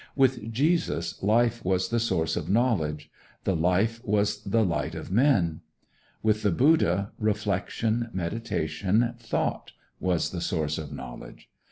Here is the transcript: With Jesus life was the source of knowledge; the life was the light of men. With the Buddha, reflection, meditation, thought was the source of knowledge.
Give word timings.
With 0.15 0.51
Jesus 0.51 1.21
life 1.21 1.63
was 1.63 1.89
the 1.89 1.99
source 1.99 2.35
of 2.35 2.49
knowledge; 2.49 3.11
the 3.43 3.55
life 3.55 4.03
was 4.03 4.43
the 4.43 4.65
light 4.65 4.95
of 4.95 5.11
men. 5.11 5.61
With 6.23 6.41
the 6.41 6.49
Buddha, 6.49 7.11
reflection, 7.19 8.09
meditation, 8.11 9.13
thought 9.19 9.73
was 9.99 10.31
the 10.31 10.41
source 10.41 10.79
of 10.79 10.91
knowledge. 10.91 11.51